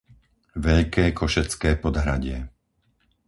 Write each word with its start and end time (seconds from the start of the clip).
Veľké 0.65 1.05
Košecké 1.19 1.71
Podhradie 1.83 2.39